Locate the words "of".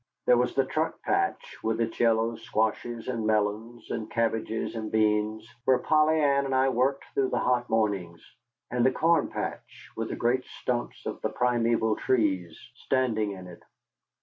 11.05-11.21